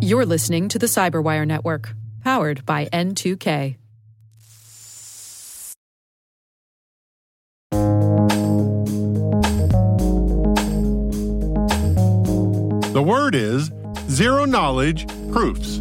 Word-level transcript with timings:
You're 0.00 0.26
listening 0.26 0.68
to 0.68 0.78
the 0.78 0.86
Cyberwire 0.86 1.46
Network, 1.46 1.94
powered 2.22 2.66
by 2.66 2.86
N2K. 2.86 3.76
The 12.92 13.02
word 13.02 13.34
is 13.34 13.70
zero 14.10 14.44
knowledge 14.44 15.06
proofs. 15.32 15.80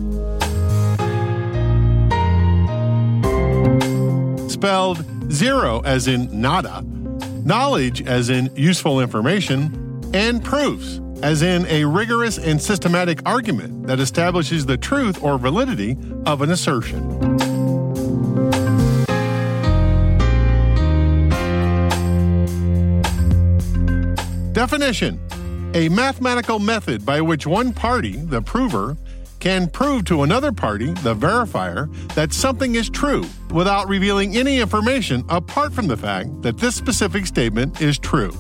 Spelled 4.52 5.04
zero 5.32 5.82
as 5.82 6.08
in 6.08 6.30
nada, 6.40 6.84
knowledge 7.44 8.02
as 8.04 8.30
in 8.30 8.50
useful 8.56 9.02
information, 9.02 10.02
and 10.14 10.44
proofs 10.44 11.02
as 11.24 11.42
in 11.42 11.66
a 11.68 11.86
rigorous 11.86 12.38
and 12.38 12.62
systematic 12.62 13.22
argument 13.26 13.88
that 13.88 14.00
establishes 14.00 14.66
the 14.66 14.78
truth 14.78 15.24
or 15.24 15.38
validity 15.38 15.98
of 16.26 16.42
an 16.42 16.52
assertion. 16.52 17.02
Definition 24.54 25.20
A 25.74 25.90
mathematical 25.90 26.60
method 26.60 27.06
by 27.06 27.22
which 27.22 27.48
one 27.48 27.74
party, 27.74 28.18
the 28.18 28.42
prover, 28.42 28.98
can 29.40 29.68
prove 29.68 30.06
to 30.06 30.22
another 30.22 30.52
party, 30.52 30.94
the 31.02 31.16
verifier, 31.16 31.92
that 32.14 32.32
something 32.32 32.76
is 32.76 32.90
true 32.90 33.26
without 33.50 33.90
revealing 33.90 34.38
any 34.38 34.60
information 34.60 35.26
apart 35.30 35.74
from 35.74 35.88
the 35.88 35.98
fact 35.98 36.44
that 36.44 36.58
this 36.60 36.76
specific 36.76 37.26
statement 37.26 37.82
is 37.82 37.98
true. 37.98 38.32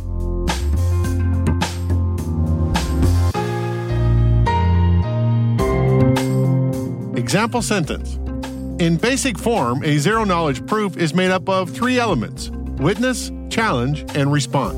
Example 7.31 7.61
sentence 7.61 8.15
In 8.81 8.97
basic 8.97 9.39
form, 9.39 9.85
a 9.85 9.97
zero 9.99 10.25
knowledge 10.25 10.67
proof 10.67 10.97
is 10.97 11.13
made 11.13 11.31
up 11.31 11.47
of 11.47 11.69
three 11.69 11.97
elements 11.97 12.49
witness, 12.77 13.31
challenge, 13.49 14.03
and 14.17 14.33
response. 14.33 14.75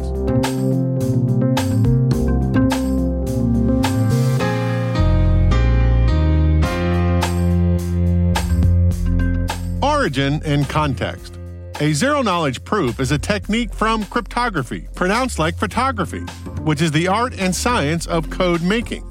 Origin 9.82 10.40
and 10.46 10.70
context. 10.70 11.40
A 11.80 11.92
zero 11.94 12.22
knowledge 12.22 12.64
proof 12.64 13.00
is 13.00 13.12
a 13.12 13.18
technique 13.18 13.74
from 13.74 14.06
cryptography, 14.06 14.88
pronounced 14.94 15.40
like 15.40 15.58
photography, 15.58 16.22
which 16.62 16.84
is 16.84 16.92
the 16.92 17.08
art 17.08 17.34
and 17.40 17.56
science 17.56 18.06
of 18.06 18.30
code 18.30 18.62
making. 18.62 19.04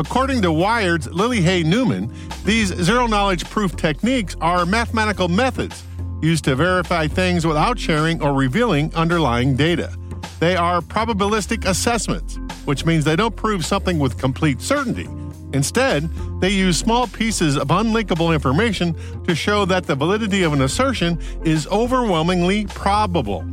According 0.00 0.40
to 0.42 0.50
Wired's 0.50 1.08
Lily 1.08 1.42
Hay 1.42 1.62
Newman, 1.62 2.10
these 2.46 2.68
zero 2.68 3.06
knowledge 3.06 3.44
proof 3.44 3.76
techniques 3.76 4.34
are 4.40 4.64
mathematical 4.64 5.28
methods 5.28 5.84
used 6.22 6.44
to 6.44 6.56
verify 6.56 7.06
things 7.06 7.46
without 7.46 7.78
sharing 7.78 8.22
or 8.22 8.32
revealing 8.32 8.90
underlying 8.94 9.56
data. 9.56 9.94
They 10.38 10.56
are 10.56 10.80
probabilistic 10.80 11.66
assessments, 11.66 12.38
which 12.64 12.86
means 12.86 13.04
they 13.04 13.14
don't 13.14 13.36
prove 13.36 13.66
something 13.66 13.98
with 13.98 14.16
complete 14.16 14.62
certainty. 14.62 15.06
Instead, 15.52 16.08
they 16.40 16.48
use 16.48 16.78
small 16.78 17.06
pieces 17.06 17.58
of 17.58 17.68
unlinkable 17.68 18.32
information 18.32 18.96
to 19.24 19.34
show 19.34 19.66
that 19.66 19.84
the 19.84 19.94
validity 19.94 20.44
of 20.44 20.54
an 20.54 20.62
assertion 20.62 21.20
is 21.44 21.66
overwhelmingly 21.66 22.64
probable. 22.68 23.44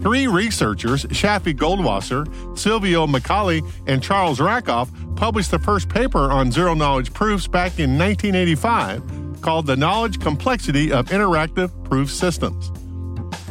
Three 0.00 0.26
researchers, 0.26 1.04
Shafi 1.04 1.54
Goldwasser, 1.54 2.26
Silvio 2.58 3.06
Micali, 3.06 3.62
and 3.86 4.02
Charles 4.02 4.40
Rackoff, 4.40 4.88
published 5.22 5.52
the 5.52 5.58
first 5.60 5.88
paper 5.88 6.32
on 6.32 6.50
zero 6.50 6.74
knowledge 6.74 7.14
proofs 7.14 7.46
back 7.46 7.78
in 7.78 7.96
1985 7.96 9.40
called 9.40 9.68
The 9.68 9.76
Knowledge 9.76 10.18
Complexity 10.18 10.92
of 10.92 11.10
Interactive 11.10 11.70
Proof 11.84 12.10
Systems. 12.10 12.72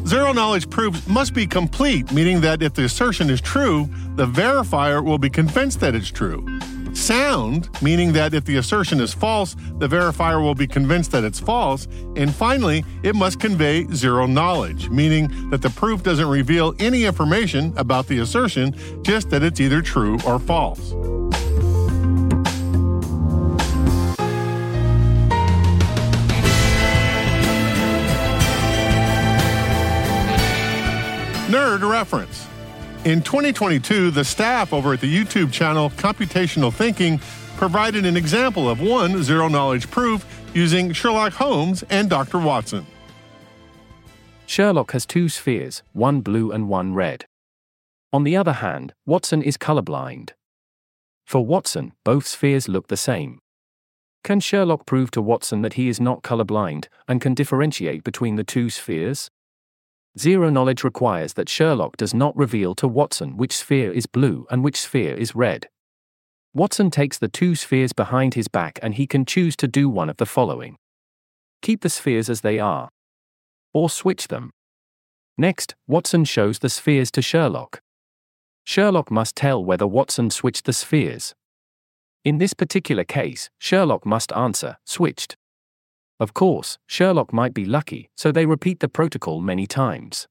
Zero 0.05 0.33
knowledge 0.33 0.69
proofs 0.69 1.07
must 1.07 1.33
be 1.33 1.47
complete, 1.47 2.11
meaning 2.11 2.41
that 2.41 2.61
if 2.61 2.73
the 2.73 2.83
assertion 2.83 3.29
is 3.29 3.39
true, 3.39 3.89
the 4.15 4.25
verifier 4.25 5.01
will 5.01 5.17
be 5.17 5.29
convinced 5.29 5.79
that 5.79 5.95
it's 5.95 6.11
true 6.11 6.45
sound, 6.93 7.69
meaning 7.81 8.11
that 8.11 8.33
if 8.33 8.43
the 8.43 8.57
assertion 8.57 8.99
is 8.99 9.13
false, 9.13 9.55
the 9.79 9.87
verifier 9.87 10.41
will 10.41 10.53
be 10.53 10.67
convinced 10.67 11.11
that 11.11 11.23
it's 11.23 11.39
false. 11.39 11.87
And 12.17 12.35
finally, 12.35 12.83
it 13.01 13.15
must 13.15 13.39
convey 13.39 13.85
zero 13.93 14.25
knowledge, 14.25 14.89
meaning 14.89 15.49
that 15.51 15.61
the 15.61 15.69
proof 15.69 16.03
doesn't 16.03 16.27
reveal 16.27 16.73
any 16.79 17.05
information 17.05 17.73
about 17.77 18.07
the 18.07 18.19
assertion, 18.19 18.75
just 19.03 19.29
that 19.29 19.41
it's 19.41 19.61
either 19.61 19.81
true 19.81 20.19
or 20.27 20.37
false. 20.37 20.93
Reference. 32.01 32.47
In 33.05 33.21
2022, 33.21 34.09
the 34.09 34.25
staff 34.25 34.73
over 34.73 34.93
at 34.93 35.01
the 35.01 35.15
YouTube 35.15 35.51
channel 35.51 35.91
Computational 35.91 36.73
Thinking 36.73 37.19
provided 37.57 38.07
an 38.07 38.17
example 38.17 38.67
of 38.67 38.81
one 38.81 39.21
zero 39.21 39.47
knowledge 39.47 39.87
proof 39.91 40.25
using 40.55 40.93
Sherlock 40.93 41.33
Holmes 41.33 41.83
and 41.91 42.09
Dr. 42.09 42.39
Watson. 42.39 42.87
Sherlock 44.47 44.93
has 44.93 45.05
two 45.05 45.29
spheres, 45.29 45.83
one 45.93 46.21
blue 46.21 46.51
and 46.51 46.67
one 46.67 46.95
red. 46.95 47.25
On 48.11 48.23
the 48.23 48.35
other 48.35 48.53
hand, 48.53 48.93
Watson 49.05 49.43
is 49.43 49.57
colorblind. 49.57 50.31
For 51.27 51.45
Watson, 51.45 51.93
both 52.03 52.25
spheres 52.25 52.67
look 52.67 52.87
the 52.87 52.97
same. 52.97 53.37
Can 54.23 54.39
Sherlock 54.39 54.87
prove 54.87 55.11
to 55.11 55.21
Watson 55.21 55.61
that 55.61 55.73
he 55.73 55.87
is 55.87 56.01
not 56.01 56.23
colorblind 56.23 56.87
and 57.07 57.21
can 57.21 57.35
differentiate 57.35 58.03
between 58.03 58.37
the 58.37 58.43
two 58.43 58.71
spheres? 58.71 59.29
Zero 60.19 60.49
knowledge 60.49 60.83
requires 60.83 61.33
that 61.33 61.49
Sherlock 61.49 61.95
does 61.97 62.13
not 62.13 62.35
reveal 62.35 62.75
to 62.75 62.87
Watson 62.87 63.37
which 63.37 63.55
sphere 63.55 63.91
is 63.91 64.05
blue 64.05 64.45
and 64.51 64.63
which 64.63 64.79
sphere 64.79 65.15
is 65.15 65.35
red. 65.35 65.67
Watson 66.53 66.91
takes 66.91 67.17
the 67.17 67.29
two 67.29 67.55
spheres 67.55 67.93
behind 67.93 68.33
his 68.33 68.49
back 68.49 68.77
and 68.81 68.95
he 68.95 69.07
can 69.07 69.25
choose 69.25 69.55
to 69.55 69.67
do 69.67 69.89
one 69.89 70.09
of 70.09 70.17
the 70.17 70.25
following 70.25 70.77
keep 71.61 71.81
the 71.81 71.89
spheres 71.89 72.29
as 72.29 72.41
they 72.41 72.59
are, 72.59 72.89
or 73.73 73.89
switch 73.89 74.27
them. 74.27 74.51
Next, 75.37 75.75
Watson 75.87 76.25
shows 76.25 76.59
the 76.59 76.69
spheres 76.69 77.11
to 77.11 77.21
Sherlock. 77.21 77.81
Sherlock 78.65 79.11
must 79.11 79.35
tell 79.35 79.63
whether 79.63 79.87
Watson 79.87 80.29
switched 80.29 80.65
the 80.65 80.73
spheres. 80.73 81.33
In 82.23 82.37
this 82.37 82.53
particular 82.53 83.03
case, 83.03 83.49
Sherlock 83.57 84.05
must 84.05 84.31
answer, 84.33 84.77
switched. 84.85 85.37
Of 86.21 86.35
course, 86.35 86.77
Sherlock 86.85 87.33
might 87.33 87.51
be 87.51 87.65
lucky, 87.65 88.11
so 88.15 88.31
they 88.31 88.45
repeat 88.45 88.79
the 88.79 88.87
protocol 88.87 89.41
many 89.41 89.65
times. 89.65 90.27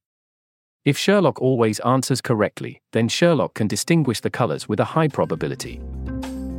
If 0.85 0.97
Sherlock 0.97 1.43
always 1.43 1.81
answers 1.81 2.21
correctly, 2.21 2.81
then 2.93 3.09
Sherlock 3.09 3.55
can 3.55 3.67
distinguish 3.67 4.21
the 4.21 4.31
colors 4.31 4.69
with 4.69 4.79
a 4.79 4.95
high 4.95 5.09
probability. 5.09 5.81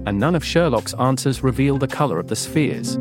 And 0.06 0.20
none 0.20 0.36
of 0.36 0.44
Sherlock's 0.44 0.94
answers 0.96 1.44
reveal 1.44 1.78
the 1.78 1.88
color 1.88 2.20
of 2.20 2.28
the 2.28 2.36
spheres. 2.36 2.98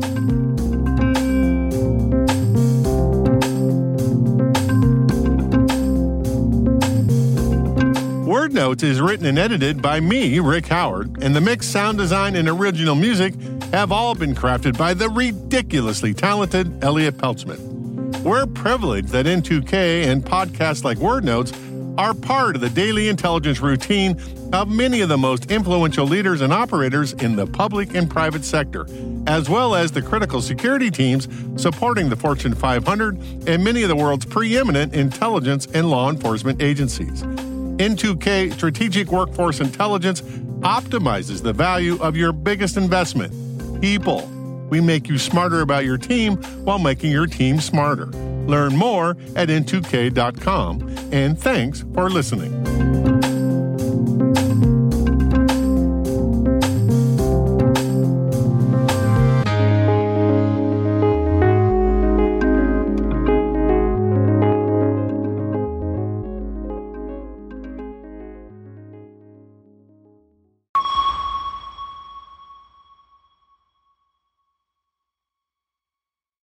Word 8.24 8.54
Notes 8.54 8.84
is 8.84 9.00
written 9.00 9.26
and 9.26 9.36
edited 9.36 9.82
by 9.82 9.98
me, 9.98 10.38
Rick 10.38 10.68
Howard, 10.68 11.24
and 11.24 11.34
the 11.34 11.40
mix, 11.40 11.66
sound 11.66 11.98
design, 11.98 12.36
and 12.36 12.48
original 12.48 12.94
music 12.94 13.34
have 13.72 13.92
all 13.92 14.14
been 14.14 14.34
crafted 14.34 14.76
by 14.76 14.94
the 14.94 15.08
ridiculously 15.08 16.12
talented 16.12 16.82
Elliot 16.82 17.16
Peltzman. 17.16 18.20
We're 18.22 18.46
privileged 18.46 19.08
that 19.08 19.26
N2K 19.26 20.06
and 20.06 20.24
podcasts 20.24 20.82
like 20.82 20.98
Word 20.98 21.24
Notes 21.24 21.52
are 21.96 22.14
part 22.14 22.56
of 22.56 22.62
the 22.62 22.70
daily 22.70 23.08
intelligence 23.08 23.60
routine 23.60 24.20
of 24.52 24.68
many 24.68 25.00
of 25.00 25.08
the 25.08 25.18
most 25.18 25.50
influential 25.50 26.04
leaders 26.06 26.40
and 26.40 26.52
operators 26.52 27.12
in 27.14 27.36
the 27.36 27.46
public 27.46 27.94
and 27.94 28.10
private 28.10 28.44
sector, 28.44 28.86
as 29.26 29.48
well 29.48 29.74
as 29.76 29.92
the 29.92 30.02
critical 30.02 30.42
security 30.42 30.90
teams 30.90 31.28
supporting 31.56 32.08
the 32.08 32.16
Fortune 32.16 32.54
500 32.54 33.16
and 33.46 33.62
many 33.62 33.82
of 33.82 33.88
the 33.88 33.96
world's 33.96 34.24
preeminent 34.24 34.94
intelligence 34.94 35.66
and 35.74 35.88
law 35.88 36.10
enforcement 36.10 36.60
agencies. 36.60 37.22
N2K 37.22 38.52
Strategic 38.52 39.12
Workforce 39.12 39.60
Intelligence 39.60 40.22
optimizes 40.60 41.42
the 41.42 41.52
value 41.52 41.96
of 42.02 42.16
your 42.16 42.32
biggest 42.32 42.76
investment 42.76 43.32
people. 43.80 44.28
We 44.68 44.80
make 44.80 45.08
you 45.08 45.18
smarter 45.18 45.60
about 45.60 45.84
your 45.84 45.98
team 45.98 46.36
while 46.64 46.78
making 46.78 47.10
your 47.10 47.26
team 47.26 47.60
smarter. 47.60 48.06
Learn 48.06 48.76
more 48.76 49.10
at 49.36 49.48
n2k.com, 49.48 50.88
and 51.12 51.38
thanks 51.38 51.84
for 51.94 52.08
listening. 52.10 52.59